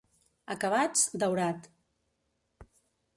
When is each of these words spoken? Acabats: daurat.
Acabats: 0.53 1.03
daurat. 1.25 1.69